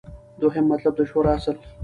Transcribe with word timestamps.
دوهم 0.41 0.65
مطلب: 0.71 0.93
د 0.97 1.01
شورا 1.09 1.31
اصل 1.37 1.57